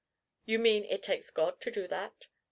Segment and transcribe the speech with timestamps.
[0.45, 2.25] "You mean it takes God to do that?"